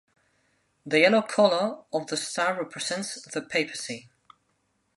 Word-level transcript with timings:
The 0.83 0.97
yellow 0.99 1.21
colour 1.21 1.83
of 1.93 2.07
the 2.07 2.17
star 2.17 2.57
represents 2.57 3.21
the 3.21 3.39
Papacy. 3.43 4.09